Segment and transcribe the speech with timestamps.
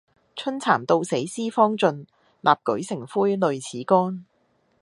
[0.35, 2.07] 春蠶到死絲方盡，
[2.41, 4.25] 蠟炬成灰淚始干。